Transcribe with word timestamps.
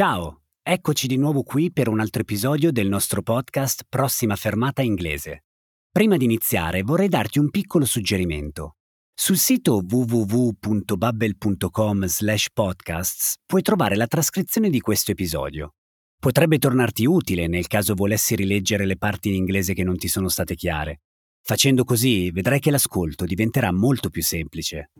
Ciao, 0.00 0.44
eccoci 0.62 1.06
di 1.06 1.18
nuovo 1.18 1.42
qui 1.42 1.70
per 1.70 1.86
un 1.86 2.00
altro 2.00 2.22
episodio 2.22 2.72
del 2.72 2.88
nostro 2.88 3.20
podcast 3.20 3.82
Prossima 3.86 4.34
fermata 4.34 4.80
inglese. 4.80 5.44
Prima 5.92 6.16
di 6.16 6.24
iniziare 6.24 6.80
vorrei 6.80 7.08
darti 7.08 7.38
un 7.38 7.50
piccolo 7.50 7.84
suggerimento. 7.84 8.76
Sul 9.12 9.36
sito 9.36 9.82
www.babbel.com 9.86 12.06
slash 12.06 12.48
podcasts 12.54 13.34
puoi 13.44 13.60
trovare 13.60 13.94
la 13.94 14.06
trascrizione 14.06 14.70
di 14.70 14.80
questo 14.80 15.10
episodio. 15.10 15.74
Potrebbe 16.18 16.56
tornarti 16.56 17.04
utile 17.04 17.46
nel 17.46 17.66
caso 17.66 17.92
volessi 17.92 18.34
rileggere 18.34 18.86
le 18.86 18.96
parti 18.96 19.28
in 19.28 19.34
inglese 19.34 19.74
che 19.74 19.84
non 19.84 19.98
ti 19.98 20.08
sono 20.08 20.28
state 20.28 20.54
chiare. 20.54 21.02
Facendo 21.42 21.84
così 21.84 22.30
vedrai 22.30 22.58
che 22.58 22.70
l'ascolto 22.70 23.26
diventerà 23.26 23.70
molto 23.70 24.08
più 24.08 24.22
semplice. 24.22 24.92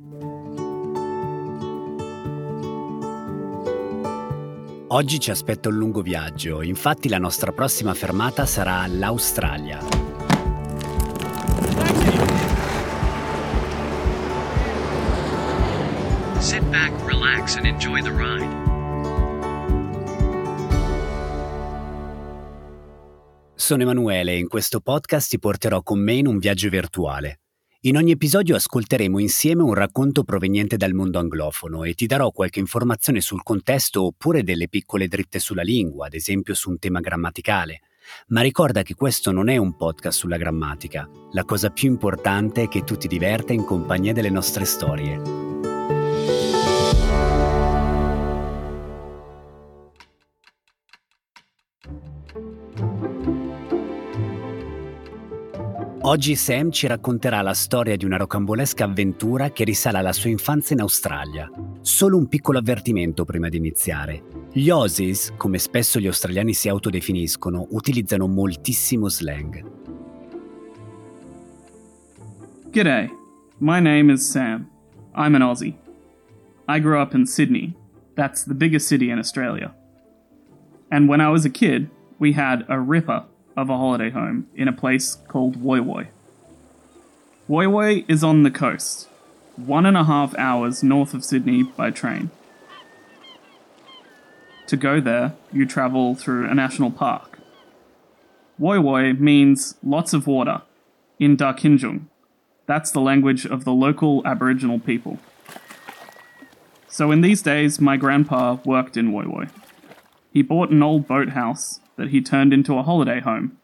Oggi 4.92 5.20
ci 5.20 5.30
aspetta 5.30 5.68
un 5.68 5.76
lungo 5.76 6.02
viaggio, 6.02 6.62
infatti 6.62 7.08
la 7.08 7.18
nostra 7.18 7.52
prossima 7.52 7.94
fermata 7.94 8.44
sarà 8.44 8.84
l'Australia. 8.88 9.78
Sit 16.40 16.64
back, 16.70 16.90
relax 17.06 17.54
and 17.54 17.66
enjoy 17.66 18.02
the 18.02 18.10
ride. 18.10 18.48
Sono 23.54 23.82
Emanuele 23.82 24.32
e 24.32 24.38
in 24.38 24.48
questo 24.48 24.80
podcast 24.80 25.28
ti 25.28 25.38
porterò 25.38 25.84
con 25.84 26.00
me 26.00 26.14
in 26.14 26.26
un 26.26 26.38
viaggio 26.38 26.68
virtuale. 26.68 27.38
In 27.84 27.96
ogni 27.96 28.10
episodio 28.10 28.56
ascolteremo 28.56 29.18
insieme 29.18 29.62
un 29.62 29.72
racconto 29.72 30.22
proveniente 30.22 30.76
dal 30.76 30.92
mondo 30.92 31.18
anglofono 31.18 31.84
e 31.84 31.94
ti 31.94 32.04
darò 32.04 32.30
qualche 32.30 32.58
informazione 32.58 33.22
sul 33.22 33.42
contesto 33.42 34.04
oppure 34.04 34.42
delle 34.42 34.68
piccole 34.68 35.08
dritte 35.08 35.38
sulla 35.38 35.62
lingua, 35.62 36.04
ad 36.04 36.12
esempio 36.12 36.52
su 36.52 36.68
un 36.68 36.78
tema 36.78 37.00
grammaticale. 37.00 37.80
Ma 38.26 38.42
ricorda 38.42 38.82
che 38.82 38.94
questo 38.94 39.32
non 39.32 39.48
è 39.48 39.56
un 39.56 39.76
podcast 39.78 40.18
sulla 40.18 40.36
grammatica. 40.36 41.08
La 41.32 41.44
cosa 41.44 41.70
più 41.70 41.88
importante 41.88 42.64
è 42.64 42.68
che 42.68 42.84
tu 42.84 42.98
ti 42.98 43.08
diverta 43.08 43.54
in 43.54 43.64
compagnia 43.64 44.12
delle 44.12 44.28
nostre 44.28 44.66
storie. 44.66 46.59
Oggi 56.02 56.34
Sam 56.34 56.70
ci 56.70 56.86
racconterà 56.86 57.42
la 57.42 57.52
storia 57.52 57.94
di 57.94 58.06
una 58.06 58.16
rocambolesca 58.16 58.84
avventura 58.84 59.50
che 59.50 59.64
risale 59.64 59.98
alla 59.98 60.14
sua 60.14 60.30
infanzia 60.30 60.74
in 60.74 60.80
Australia. 60.80 61.50
Solo 61.82 62.16
un 62.16 62.26
piccolo 62.26 62.56
avvertimento 62.56 63.26
prima 63.26 63.50
di 63.50 63.58
iniziare. 63.58 64.22
Gli 64.50 64.70
Aussies, 64.70 65.34
come 65.36 65.58
spesso 65.58 66.00
gli 66.00 66.06
australiani 66.06 66.54
si 66.54 66.70
autodefiniscono, 66.70 67.66
utilizzano 67.72 68.26
moltissimo 68.28 69.10
slang. 69.10 69.62
G'day, 72.70 73.10
my 73.58 73.78
name 73.78 74.10
is 74.10 74.26
Sam. 74.26 74.70
I'm 75.14 75.34
an 75.34 75.42
Aussie. 75.42 75.76
I 76.66 76.80
grew 76.80 76.98
up 76.98 77.12
in 77.12 77.26
Sydney. 77.26 77.74
That's 78.14 78.44
the 78.44 78.54
biggest 78.54 78.88
city 78.88 79.10
in 79.10 79.18
Australia. 79.18 79.74
And 80.90 81.10
when 81.10 81.20
I 81.20 81.28
was 81.28 81.44
a 81.44 81.50
kid, 81.50 81.90
we 82.18 82.32
had 82.32 82.64
a 82.68 82.80
ripper 82.80 83.24
of 83.56 83.68
a 83.68 83.76
holiday 83.76 84.10
home 84.10 84.48
in 84.54 84.68
a 84.68 84.72
place 84.72 85.16
called 85.28 85.56
Woy 85.56 85.80
Woy. 85.80 86.08
Woy 87.48 87.66
Woy 87.66 88.04
is 88.08 88.22
on 88.22 88.42
the 88.42 88.50
coast, 88.50 89.08
one 89.56 89.86
and 89.86 89.96
a 89.96 90.04
half 90.04 90.36
hours 90.38 90.82
north 90.82 91.14
of 91.14 91.24
Sydney 91.24 91.62
by 91.62 91.90
train. 91.90 92.30
To 94.68 94.76
go 94.76 95.00
there, 95.00 95.34
you 95.52 95.66
travel 95.66 96.14
through 96.14 96.48
a 96.48 96.54
national 96.54 96.92
park. 96.92 97.40
Woy 98.60 98.78
Woy 98.78 99.18
means 99.18 99.74
lots 99.82 100.12
of 100.12 100.26
water 100.26 100.62
in 101.18 101.36
Darkinjung. 101.36 102.02
That's 102.66 102.92
the 102.92 103.00
language 103.00 103.44
of 103.44 103.64
the 103.64 103.72
local 103.72 104.22
Aboriginal 104.24 104.78
people. 104.78 105.18
So 106.86 107.10
in 107.10 107.20
these 107.20 107.42
days, 107.42 107.80
my 107.80 107.96
grandpa 107.96 108.58
worked 108.64 108.96
in 108.96 109.10
Woy 109.10 109.24
Woy. 109.24 109.50
He 110.32 110.42
bought 110.42 110.70
an 110.70 110.82
old 110.82 111.06
boathouse 111.08 111.80
that 111.96 112.10
he 112.10 112.20
turned 112.20 112.52
into 112.52 112.78
a 112.78 112.82
holiday 112.82 113.20
home. 113.20 113.58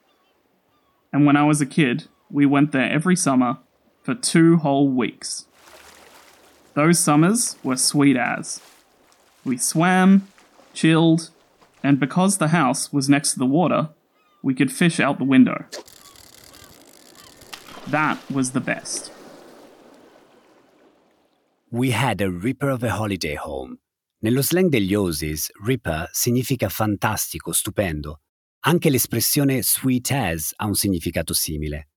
And 1.13 1.25
when 1.25 1.37
I 1.37 1.45
was 1.45 1.61
a 1.61 1.67
kid, 1.67 2.09
we 2.31 2.45
went 2.45 2.73
there 2.73 2.91
every 2.91 3.17
summer 3.17 3.59
for 4.03 4.15
two 4.15 4.57
whole 4.59 4.89
weeks. 4.89 5.47
Those 6.75 6.99
summers 6.99 7.57
were 7.63 7.77
sweet 7.77 8.17
as. 8.17 8.61
We 9.45 9.57
swam, 9.57 10.29
chilled, 10.75 11.31
and 11.83 12.01
because 12.01 12.39
the 12.39 12.49
house 12.49 12.93
was 12.93 13.09
next 13.09 13.33
to 13.33 13.39
the 13.39 13.47
water, 13.47 13.91
we 14.43 14.55
could 14.55 14.73
fish 14.73 15.01
out 15.01 15.19
the 15.19 15.25
window. 15.25 15.65
That 17.87 18.19
was 18.31 18.51
the 18.51 18.61
best. 18.61 19.13
We 21.71 21.93
had 21.93 22.21
a 22.21 22.31
ripper 22.31 22.69
of 22.69 22.83
a 22.83 22.91
holiday 22.91 23.37
home. 23.37 23.79
Nello 24.19 24.43
slang 24.43 24.69
degli 24.69 24.95
Aussies, 24.95 25.51
ripper 25.65 26.09
significa 26.13 26.69
fantastico, 26.69 27.53
stupendo, 27.53 28.21
Anche 28.69 28.91
l'espressione 28.91 29.63
sweet 29.63 30.11
as 30.11 30.53
ha 30.57 30.67
un 30.67 30.75
significato 30.75 31.33
simile. 31.33 31.91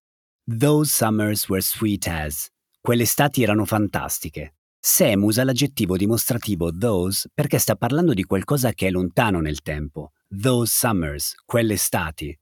Those 0.45 0.91
summers 0.91 1.49
were 1.49 1.61
sweet 1.61 2.07
as. 2.07 2.47
Quelle 2.79 3.03
estati 3.03 3.41
erano 3.41 3.65
fantastiche. 3.65 4.53
Sam 4.79 5.23
usa 5.23 5.43
l'aggettivo 5.43 5.97
dimostrativo 5.97 6.71
those 6.71 7.27
perché 7.33 7.57
sta 7.57 7.75
parlando 7.75 8.13
di 8.13 8.23
qualcosa 8.23 8.71
che 8.73 8.85
è 8.87 8.91
lontano 8.91 9.41
nel 9.41 9.63
tempo. 9.63 10.11
Those 10.27 10.71
summers, 10.71 11.33
quelle 11.43 11.73
estati. 11.73 12.37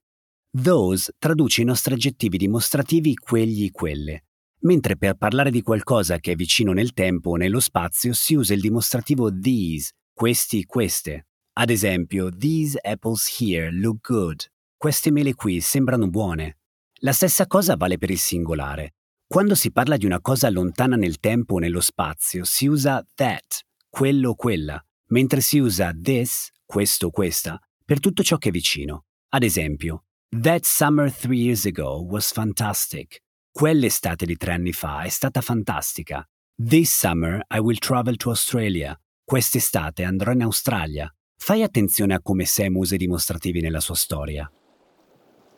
Those 0.52 1.14
traduce 1.18 1.62
i 1.62 1.66
nostri 1.66 1.94
aggettivi 1.94 2.38
dimostrativi 2.38 3.16
quegli, 3.16 3.72
quelle, 3.72 4.26
mentre 4.62 4.98
per 4.98 5.16
parlare 5.16 5.52
di 5.52 5.62
qualcosa 5.62 6.20
che 6.20 6.32
è 6.32 6.36
vicino 6.36 6.74
nel 6.74 6.94
tempo 6.94 7.32
o 7.32 7.36
nello 7.36 7.60
spazio 7.60 8.14
si 8.14 8.36
usa 8.36 8.54
il 8.54 8.62
dimostrativo 8.62 9.32
these, 9.32 9.92
questi, 10.14 10.66
queste. 10.66 11.28
Ad 11.54 11.70
esempio, 11.70 12.30
these 12.36 12.78
apples 12.82 13.40
here 13.40 13.72
look 13.72 14.08
good. 14.08 14.46
Queste 14.76 15.12
mele 15.12 15.34
qui 15.34 15.60
sembrano 15.60 16.08
buone. 16.10 16.58
La 17.02 17.14
stessa 17.14 17.48
cosa 17.48 17.76
vale 17.76 17.98
per 17.98 18.10
il 18.10 18.20
singolare. 18.20 18.96
Quando 19.28 19.56
si 19.56 19.72
parla 19.72 19.98
di 19.98 20.06
una 20.06 20.22
cosa 20.22 20.50
lontana 20.50 20.96
nel 20.96 21.20
tempo 21.20 21.56
o 21.56 21.60
nello 21.60 21.82
spazio, 21.82 22.44
si 22.44 22.68
usa 22.68 23.06
that, 23.16 23.62
quello 23.90 24.30
o 24.30 24.36
quella, 24.36 24.84
mentre 25.08 25.42
si 25.42 25.60
usa 25.60 25.92
this, 26.00 26.50
questo 26.66 27.08
o 27.08 27.10
questa, 27.12 27.60
per 27.84 28.00
tutto 28.00 28.24
ciò 28.24 28.38
che 28.38 28.50
è 28.50 28.52
vicino. 28.52 29.06
Ad 29.30 29.44
esempio, 29.44 30.04
That 30.32 30.66
summer 30.66 31.10
three 31.10 31.38
years 31.38 31.66
ago 31.66 32.02
was 32.02 32.34
fantastic. 32.34 33.22
Quell'estate 33.58 34.28
di 34.28 34.38
tre 34.38 34.52
anni 34.52 34.72
fa 34.72 35.02
è 35.02 35.10
stata 35.10 35.42
fantastica. 35.42 36.24
This 36.56 36.96
summer 36.96 37.44
I 37.52 37.58
will 37.58 37.80
travel 37.80 38.16
to 38.18 38.30
Australia. 38.30 38.96
Quest'estate 39.26 40.04
andrò 40.04 40.32
in 40.32 40.44
Australia. 40.44 41.12
Fai 41.36 41.64
attenzione 41.64 42.14
a 42.14 42.22
come 42.22 42.46
Sam 42.46 42.76
usa 42.76 42.94
i 42.94 43.00
dimostrativi 43.00 43.60
nella 43.60 43.80
sua 43.80 43.96
storia. 43.96 44.48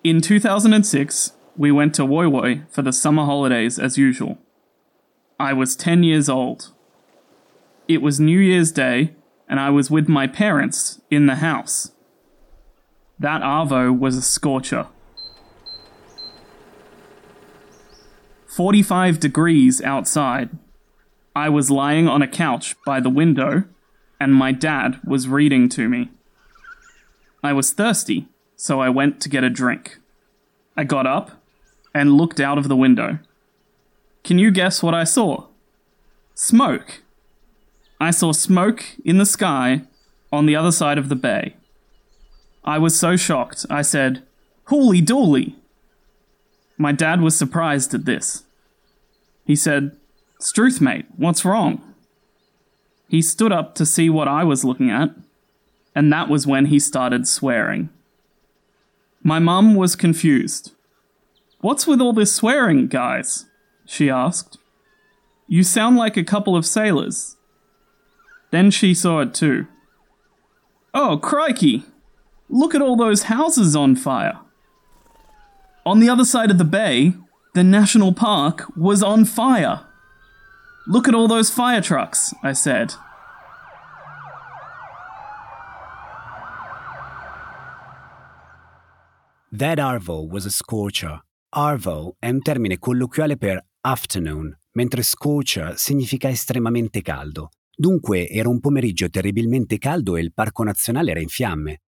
In 0.03 0.21
2006, 0.21 1.35
we 1.57 1.71
went 1.71 1.93
to 1.97 2.05
Woy 2.05 2.25
Woy 2.25 2.63
for 2.69 2.85
the 2.85 2.93
summer 2.93 3.25
holidays 3.25 3.77
as 3.77 3.97
usual. 3.97 4.37
I 5.37 5.51
was 5.51 5.75
10 5.75 6.01
years 6.01 6.29
old. 6.29 6.73
It 7.89 8.01
was 8.01 8.17
New 8.17 8.39
Year's 8.39 8.71
Day, 8.71 9.13
and 9.49 9.59
I 9.59 9.71
was 9.71 9.89
with 9.91 10.07
my 10.07 10.25
parents 10.25 11.01
in 11.09 11.25
the 11.25 11.45
house. 11.45 11.91
That 13.19 13.41
Arvo 13.41 13.91
was 13.91 14.15
a 14.15 14.21
scorcher. 14.21 14.87
45 18.59 19.21
degrees 19.21 19.81
outside. 19.83 20.49
I 21.33 21.47
was 21.47 21.71
lying 21.71 22.09
on 22.09 22.21
a 22.21 22.27
couch 22.27 22.75
by 22.85 22.99
the 22.99 23.09
window 23.09 23.63
and 24.19 24.35
my 24.35 24.51
dad 24.51 24.99
was 25.05 25.29
reading 25.29 25.69
to 25.69 25.87
me. 25.87 26.09
I 27.41 27.53
was 27.53 27.71
thirsty, 27.71 28.27
so 28.57 28.81
I 28.81 28.89
went 28.89 29.21
to 29.21 29.29
get 29.29 29.45
a 29.45 29.49
drink. 29.49 29.99
I 30.75 30.83
got 30.83 31.07
up 31.07 31.41
and 31.93 32.17
looked 32.17 32.41
out 32.41 32.57
of 32.57 32.67
the 32.67 32.75
window. 32.75 33.19
Can 34.25 34.39
you 34.39 34.51
guess 34.51 34.83
what 34.83 34.93
I 34.93 35.05
saw? 35.05 35.45
Smoke. 36.35 37.01
I 38.01 38.11
saw 38.11 38.33
smoke 38.33 38.83
in 39.05 39.19
the 39.19 39.25
sky 39.25 39.83
on 40.33 40.47
the 40.47 40.57
other 40.57 40.73
side 40.73 40.97
of 40.97 41.07
the 41.07 41.15
bay. 41.15 41.55
I 42.65 42.77
was 42.77 42.99
so 42.99 43.15
shocked, 43.15 43.65
I 43.69 43.83
said, 43.83 44.23
Holy 44.65 45.01
dooly! 45.01 45.55
My 46.77 46.91
dad 46.91 47.21
was 47.21 47.37
surprised 47.37 47.93
at 47.93 48.03
this. 48.03 48.43
He 49.49 49.55
said, 49.55 49.97
Struth, 50.39 50.79
mate, 50.79 51.07
what's 51.17 51.43
wrong? 51.43 51.81
He 53.07 53.19
stood 53.23 53.51
up 53.51 53.73
to 53.75 53.83
see 53.83 54.07
what 54.07 54.27
I 54.27 54.43
was 54.43 54.63
looking 54.63 54.91
at, 54.91 55.09
and 55.95 56.13
that 56.13 56.29
was 56.29 56.45
when 56.45 56.67
he 56.67 56.77
started 56.77 57.27
swearing. 57.27 57.89
My 59.23 59.39
mum 59.39 59.73
was 59.73 59.95
confused. 59.95 60.73
What's 61.61 61.87
with 61.87 61.99
all 61.99 62.13
this 62.13 62.31
swearing, 62.31 62.85
guys? 62.85 63.47
she 63.87 64.07
asked. 64.07 64.59
You 65.47 65.63
sound 65.63 65.97
like 65.97 66.15
a 66.15 66.23
couple 66.23 66.55
of 66.55 66.63
sailors. 66.63 67.35
Then 68.51 68.69
she 68.69 68.93
saw 68.93 69.21
it 69.21 69.33
too. 69.33 69.65
Oh, 70.93 71.17
crikey! 71.17 71.85
Look 72.49 72.75
at 72.75 72.83
all 72.83 72.95
those 72.95 73.23
houses 73.23 73.75
on 73.75 73.95
fire. 73.95 74.41
On 75.87 75.99
the 75.99 76.09
other 76.09 76.23
side 76.23 76.51
of 76.51 76.59
the 76.59 76.63
bay, 76.63 77.13
the 77.53 77.63
national 77.63 78.13
park 78.13 78.65
was 78.75 79.01
on 79.01 79.25
fire. 79.25 79.81
Look 80.87 81.07
at 81.07 81.15
all 81.15 81.27
those 81.27 81.49
fire 81.49 81.81
trucks, 81.81 82.33
I 82.43 82.53
said. 82.53 82.93
That 89.51 89.79
Arvo 89.79 90.27
was 90.27 90.45
a 90.45 90.51
scorcher. 90.51 91.21
Arvo 91.55 92.15
è 92.19 92.29
un 92.29 92.41
termine 92.41 92.77
colloquiale 92.77 93.35
per 93.35 93.65
afternoon, 93.81 94.55
mentre 94.73 95.01
scorcher 95.01 95.77
significa 95.77 96.29
estremamente 96.29 97.01
caldo. 97.01 97.49
Dunque 97.75 98.27
era 98.27 98.49
un 98.49 98.59
pomeriggio 98.59 99.09
terribilmente 99.09 99.77
caldo 99.79 100.17
e 100.17 100.21
il 100.21 100.33
parco 100.33 100.63
nazionale 100.63 101.11
era 101.11 101.19
in 101.19 101.29
fiamme. 101.29 101.81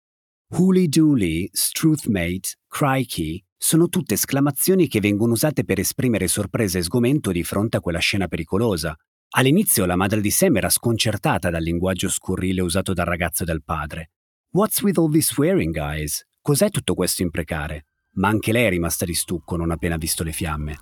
Hooly 0.51 0.87
Dooly, 0.87 1.49
Struthmate, 1.51 2.55
Crikey 2.67 3.43
sono 3.61 3.89
tutte 3.89 4.13
esclamazioni 4.13 4.87
che 4.87 5.01
vengono 5.01 5.33
usate 5.33 5.65
per 5.65 5.79
esprimere 5.79 6.29
sorpresa 6.29 6.79
e 6.79 6.81
sgomento 6.81 7.29
di 7.31 7.43
fronte 7.43 7.75
a 7.75 7.81
quella 7.81 7.99
scena 7.99 8.29
pericolosa. 8.29 8.95
All'inizio 9.31 9.85
la 9.85 9.97
madre 9.97 10.21
di 10.21 10.31
Sam 10.31 10.55
era 10.55 10.69
sconcertata 10.69 11.49
dal 11.49 11.61
linguaggio 11.61 12.07
scurrile 12.07 12.61
usato 12.61 12.93
dal 12.93 13.05
ragazzo 13.05 13.43
e 13.43 13.45
dal 13.45 13.61
padre. 13.61 14.11
What's 14.51 14.81
with 14.81 14.97
all 14.97 15.11
this 15.11 15.27
swearing, 15.27 15.73
guys? 15.73 16.25
Cos'è 16.41 16.69
tutto 16.69 16.93
questo 16.93 17.21
imprecare? 17.21 17.87
Ma 18.13 18.29
anche 18.29 18.53
lei 18.53 18.65
è 18.65 18.69
rimasta 18.69 19.03
di 19.03 19.13
stucco 19.13 19.57
non 19.57 19.71
appena 19.71 19.97
visto 19.97 20.23
le 20.23 20.31
fiamme. 20.31 20.77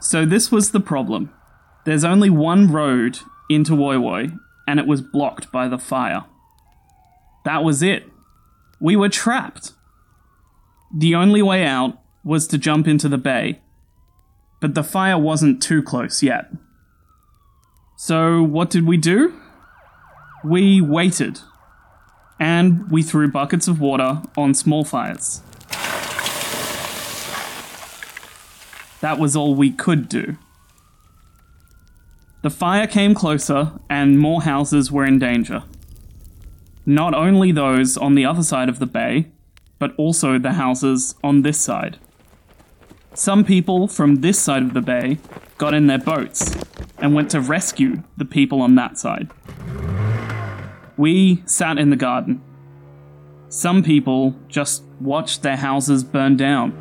So 0.00 0.26
this 0.26 0.50
was 0.50 0.70
the 0.70 0.80
problem. 0.80 1.30
There's 1.84 2.02
only 2.02 2.30
one 2.30 2.72
road 2.72 3.18
into 3.50 3.74
Woi 3.74 3.98
Woi, 3.98 4.32
and 4.66 4.80
it 4.80 4.86
was 4.86 5.02
blocked 5.02 5.50
by 5.52 5.68
the 5.68 5.78
fire. 5.78 6.24
That 7.44 7.62
was 7.62 7.82
it. 7.82 8.11
We 8.82 8.96
were 8.96 9.08
trapped. 9.08 9.74
The 10.92 11.14
only 11.14 11.40
way 11.40 11.64
out 11.64 12.00
was 12.24 12.48
to 12.48 12.58
jump 12.58 12.88
into 12.88 13.08
the 13.08 13.16
bay, 13.16 13.60
but 14.60 14.74
the 14.74 14.82
fire 14.82 15.16
wasn't 15.16 15.62
too 15.62 15.84
close 15.84 16.20
yet. 16.20 16.50
So, 17.96 18.42
what 18.42 18.70
did 18.70 18.84
we 18.84 18.96
do? 18.96 19.40
We 20.44 20.80
waited, 20.80 21.38
and 22.40 22.90
we 22.90 23.04
threw 23.04 23.30
buckets 23.30 23.68
of 23.68 23.80
water 23.80 24.20
on 24.36 24.52
small 24.52 24.84
fires. 24.84 25.42
That 29.00 29.16
was 29.20 29.36
all 29.36 29.54
we 29.54 29.70
could 29.70 30.08
do. 30.08 30.38
The 32.42 32.50
fire 32.50 32.88
came 32.88 33.14
closer, 33.14 33.78
and 33.88 34.18
more 34.18 34.42
houses 34.42 34.90
were 34.90 35.04
in 35.04 35.20
danger. 35.20 35.62
Not 36.84 37.14
only 37.14 37.52
those 37.52 37.96
on 37.96 38.16
the 38.16 38.26
other 38.26 38.42
side 38.42 38.68
of 38.68 38.80
the 38.80 38.86
bay, 38.86 39.30
but 39.78 39.94
also 39.96 40.36
the 40.38 40.54
houses 40.54 41.14
on 41.22 41.42
this 41.42 41.58
side. 41.58 41.98
Some 43.14 43.44
people 43.44 43.86
from 43.86 44.16
this 44.16 44.38
side 44.38 44.62
of 44.62 44.74
the 44.74 44.80
bay 44.80 45.18
got 45.58 45.74
in 45.74 45.86
their 45.86 45.98
boats 45.98 46.56
and 46.98 47.14
went 47.14 47.30
to 47.30 47.40
rescue 47.40 48.02
the 48.16 48.24
people 48.24 48.60
on 48.60 48.74
that 48.76 48.98
side. 48.98 49.30
We 50.96 51.42
sat 51.46 51.78
in 51.78 51.90
the 51.90 51.96
garden. 51.96 52.40
Some 53.48 53.82
people 53.82 54.34
just 54.48 54.82
watched 55.00 55.42
their 55.42 55.56
houses 55.56 56.02
burn 56.02 56.36
down. 56.36 56.72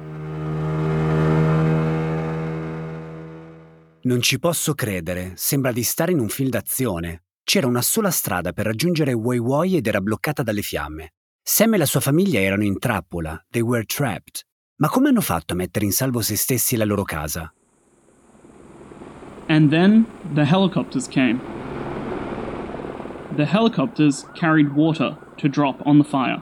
Non 4.04 4.22
ci 4.22 4.40
posso 4.40 4.74
credere, 4.74 5.34
sembra 5.36 5.72
di 5.72 5.84
stare 5.84 6.12
in 6.12 6.20
un 6.20 6.30
film 6.30 6.50
d'azione. 6.50 7.22
C'era 7.52 7.68
una 7.68 7.82
sola 7.82 8.12
strada 8.12 8.54
per 8.54 8.66
raggiungere 8.66 9.12
Woi 9.12 9.38
Woi 9.38 9.76
ed 9.76 9.86
era 9.86 10.00
bloccata 10.00 10.42
dalle 10.42 10.62
fiamme. 10.62 11.16
Sam 11.44 11.74
e 11.74 11.78
la 11.80 11.86
sua 11.86 12.00
famiglia 12.00 12.40
erano 12.40 12.64
in 12.64 12.80
trappola, 12.80 13.46
they 13.50 13.62
were 13.62 13.84
trapped. 13.84 14.46
Ma 14.78 14.88
come 14.88 15.10
hanno 15.10 15.20
fatto 15.20 15.52
a 15.52 15.58
mettere 15.58 15.84
in 15.84 15.92
salvo 15.92 16.22
se 16.22 16.38
stessi 16.38 16.76
e 16.76 16.78
la 16.78 16.86
loro 16.86 17.04
casa? 17.04 17.54
And 19.50 19.70
then 19.70 20.06
the 20.34 20.46
helicopters 20.46 21.10
came. 21.10 21.42
The 23.36 23.46
helicopters 23.46 24.26
carried 24.34 24.74
water 24.74 25.18
to 25.36 25.50
drop 25.50 25.86
on 25.86 25.98
the 25.98 26.08
fire. 26.08 26.42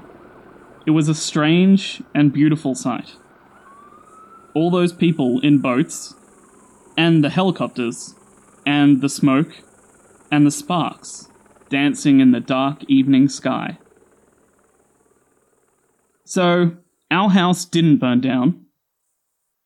It 0.86 0.92
was 0.92 1.10
a 1.10 1.16
strange 1.16 2.04
and 2.14 2.32
beautiful 2.32 2.76
sight. 2.76 3.18
All 4.54 4.70
those 4.70 4.94
people 4.94 5.40
in 5.42 5.60
boats, 5.60 6.14
and 6.96 7.24
the 7.24 7.32
helicopters, 7.32 8.14
and 8.64 9.02
the 9.02 9.10
smoke, 9.10 9.64
and 10.31 10.46
the 10.46 10.52
sparks 10.52 11.28
dancing 11.70 12.20
in 12.20 12.31
the 12.31 12.40
dark 12.40 12.84
evening 12.88 13.28
sky. 13.30 13.78
So, 16.26 16.78
our 17.12 17.30
house 17.30 17.66
didn't 17.66 17.98
burn 17.98 18.22
down, 18.22 18.66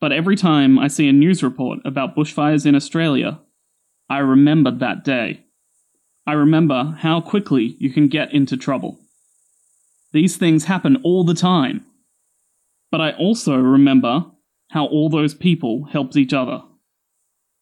but 0.00 0.12
every 0.12 0.36
time 0.36 0.78
I 0.78 0.88
see 0.88 1.08
a 1.08 1.12
news 1.12 1.42
report 1.42 1.80
about 1.84 2.16
bushfires 2.16 2.66
in 2.66 2.74
Australia, 2.74 3.40
I 4.08 4.18
remember 4.18 4.70
that 4.70 5.04
day. 5.04 5.44
I 6.26 6.32
remember 6.32 6.96
how 7.00 7.20
quickly 7.20 7.76
you 7.78 7.90
can 7.90 8.08
get 8.08 8.32
into 8.32 8.56
trouble. 8.56 8.98
These 10.12 10.36
things 10.36 10.64
happen 10.66 10.96
all 11.02 11.24
the 11.24 11.34
time. 11.34 11.84
But 12.90 13.00
I 13.00 13.12
also 13.12 13.56
remember 13.56 14.26
how 14.70 14.86
all 14.86 15.08
those 15.08 15.34
people 15.34 15.84
helped 15.84 16.16
each 16.16 16.32
other. 16.32 16.62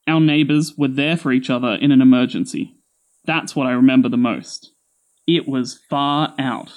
Our 0.06 0.20
neighbours 0.20 0.76
were 0.76 0.88
there 0.88 1.16
for 1.16 1.32
each 1.32 1.48
other 1.48 1.74
in 1.74 1.90
an 1.90 2.02
emergency. 2.02 2.76
That's 3.24 3.54
what 3.54 3.70
I 3.70 3.74
remember 3.74 4.10
the 4.10 4.16
most. 4.16 4.74
It 5.24 5.46
was 5.46 5.84
far 5.86 6.34
out. 6.38 6.70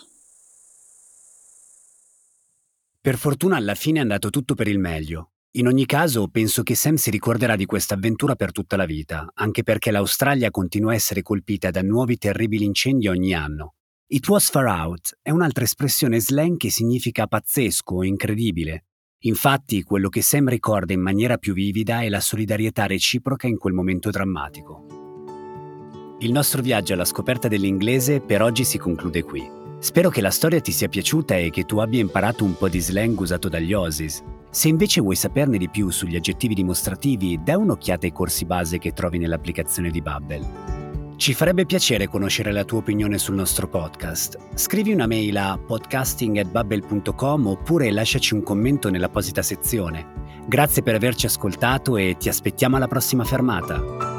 Per 3.02 3.18
fortuna 3.18 3.56
alla 3.56 3.76
fine 3.76 4.00
è 4.00 4.02
andato 4.02 4.30
tutto 4.30 4.54
per 4.54 4.68
il 4.68 4.80
meglio. 4.80 5.32
In 5.58 5.68
ogni 5.68 5.86
caso, 5.86 6.28
penso 6.28 6.64
che 6.64 6.76
Sam 6.76 6.96
si 6.96 7.10
ricorderà 7.10 7.56
di 7.56 7.66
questa 7.66 7.96
avventura 7.96 8.36
per 8.36 8.52
tutta 8.52 8.76
la 8.76 8.86
vita, 8.86 9.32
anche 9.36 9.64
perché 9.64 9.90
l'Australia 9.90 10.52
continua 10.52 10.92
a 10.92 10.96
essere 10.96 11.22
colpita 11.22 11.72
da 11.72 11.82
nuovi 11.82 12.18
terribili 12.18 12.66
incendi 12.66 13.08
ogni 13.08 13.34
anno. 13.34 13.76
It 14.08 14.28
was 14.28 14.50
far 14.50 14.66
out 14.66 15.18
è 15.22 15.32
un'altra 15.32 15.64
espressione 15.64 16.20
slang 16.20 16.58
che 16.58 16.70
significa 16.70 17.26
pazzesco 17.26 17.96
o 17.96 18.04
incredibile. 18.04 18.86
Infatti, 19.20 19.82
quello 19.82 20.10
che 20.10 20.22
Sam 20.22 20.50
ricorda 20.50 20.94
in 20.94 21.02
maniera 21.02 21.38
più 21.38 21.54
vivida 21.54 22.02
è 22.02 22.10
la 22.10 22.20
solidarietà 22.20 22.86
reciproca 22.86 23.48
in 23.48 23.58
quel 23.58 23.74
momento 23.74 24.12
drammatico. 24.12 25.05
Il 26.20 26.32
nostro 26.32 26.62
viaggio 26.62 26.94
alla 26.94 27.04
scoperta 27.04 27.50
dell'inglese 27.50 28.22
per 28.22 28.42
oggi 28.42 28.64
si 28.64 28.78
conclude 28.78 29.24
qui. 29.24 29.46
Spero 29.80 30.10
che 30.10 30.22
la 30.22 30.32
storia 30.32 30.62
ti 30.62 30.72
sia 30.72 30.88
piaciuta 30.88 31.36
e 31.36 31.50
che 31.50 31.66
tu 31.66 31.80
abbia 31.80 32.00
imparato 32.00 32.46
un 32.46 32.56
po' 32.56 32.70
di 32.70 32.80
slang 32.80 33.20
usato 33.20 33.50
dagli 33.50 33.74
Aussies. 33.74 34.24
Se 34.50 34.70
invece 34.70 35.02
vuoi 35.02 35.18
saperne 35.18 35.58
di 35.58 35.68
più 35.68 35.90
sugli 35.90 36.16
aggettivi 36.16 36.54
dimostrativi, 36.54 37.42
dai 37.44 37.56
un'occhiata 37.56 38.06
ai 38.06 38.14
corsi 38.14 38.46
base 38.46 38.78
che 38.78 38.94
trovi 38.94 39.18
nell'applicazione 39.18 39.90
di 39.90 40.02
Bubble. 40.02 40.74
Ci 41.18 41.34
farebbe 41.34 41.66
piacere 41.66 42.08
conoscere 42.08 42.54
la 42.54 42.64
tua 42.64 42.80
opinione 42.80 43.18
sul 43.18 43.36
nostro 43.36 43.68
podcast. 43.68 44.38
Scrivi 44.56 44.94
una 44.94 45.08
mail 45.08 45.36
a 45.36 45.60
podcasting.bubble.com 45.60 47.48
oppure 47.48 47.92
lasciaci 47.92 48.34
un 48.34 48.42
commento 48.42 48.90
nell'apposita 48.90 49.42
sezione. 49.42 50.24
Grazie 50.48 50.82
per 50.82 50.96
averci 50.96 51.26
ascoltato 51.26 51.98
e 51.98 52.16
ti 52.18 52.30
aspettiamo 52.30 52.78
alla 52.78 52.88
prossima 52.88 53.26
fermata. 53.26 54.15